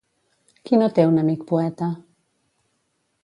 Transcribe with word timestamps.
Qui 0.69 0.79
no 0.79 0.87
té 0.99 1.05
un 1.09 1.19
amic 1.23 1.45
poeta? 1.51 1.91